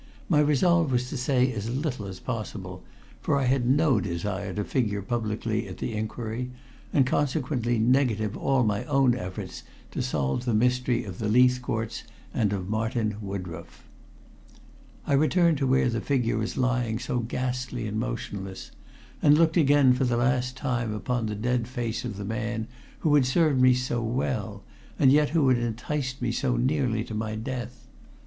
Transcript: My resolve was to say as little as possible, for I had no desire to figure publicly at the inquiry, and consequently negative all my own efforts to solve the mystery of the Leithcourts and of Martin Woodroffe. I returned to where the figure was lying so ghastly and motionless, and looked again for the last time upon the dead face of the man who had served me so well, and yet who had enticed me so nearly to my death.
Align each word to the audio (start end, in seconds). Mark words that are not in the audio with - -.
My 0.27 0.39
resolve 0.39 0.91
was 0.91 1.07
to 1.09 1.15
say 1.15 1.53
as 1.53 1.69
little 1.69 2.07
as 2.07 2.19
possible, 2.19 2.81
for 3.21 3.37
I 3.37 3.45
had 3.45 3.69
no 3.69 3.99
desire 3.99 4.51
to 4.51 4.63
figure 4.63 5.03
publicly 5.03 5.67
at 5.67 5.77
the 5.77 5.93
inquiry, 5.93 6.49
and 6.91 7.05
consequently 7.05 7.77
negative 7.77 8.35
all 8.35 8.63
my 8.63 8.83
own 8.85 9.13
efforts 9.13 9.61
to 9.91 10.01
solve 10.01 10.43
the 10.45 10.55
mystery 10.55 11.03
of 11.03 11.19
the 11.19 11.27
Leithcourts 11.27 12.01
and 12.33 12.51
of 12.51 12.67
Martin 12.67 13.17
Woodroffe. 13.21 13.87
I 15.05 15.13
returned 15.13 15.59
to 15.59 15.67
where 15.67 15.87
the 15.87 16.01
figure 16.01 16.39
was 16.39 16.57
lying 16.57 16.97
so 16.97 17.19
ghastly 17.19 17.85
and 17.85 17.99
motionless, 17.99 18.71
and 19.21 19.37
looked 19.37 19.55
again 19.55 19.93
for 19.93 20.03
the 20.05 20.17
last 20.17 20.57
time 20.57 20.95
upon 20.95 21.27
the 21.27 21.35
dead 21.35 21.67
face 21.67 22.03
of 22.03 22.17
the 22.17 22.25
man 22.25 22.65
who 23.01 23.13
had 23.13 23.27
served 23.27 23.61
me 23.61 23.75
so 23.75 24.01
well, 24.01 24.63
and 24.97 25.11
yet 25.11 25.29
who 25.29 25.47
had 25.49 25.59
enticed 25.59 26.23
me 26.23 26.31
so 26.31 26.57
nearly 26.57 27.03
to 27.03 27.13
my 27.13 27.35
death. 27.35 27.85